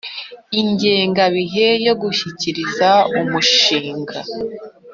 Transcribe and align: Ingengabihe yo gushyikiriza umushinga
Ingengabihe 0.61 1.67
yo 1.85 1.93
gushyikiriza 2.01 2.89
umushinga 3.19 4.17